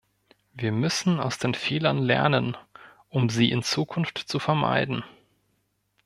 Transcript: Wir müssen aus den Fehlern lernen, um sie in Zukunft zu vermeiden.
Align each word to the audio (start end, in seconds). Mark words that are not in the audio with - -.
Wir 0.55 0.71
müssen 0.71 1.19
aus 1.19 1.37
den 1.37 1.53
Fehlern 1.53 1.99
lernen, 1.99 2.57
um 3.09 3.29
sie 3.29 3.51
in 3.51 3.61
Zukunft 3.61 4.17
zu 4.17 4.39
vermeiden. 4.39 5.03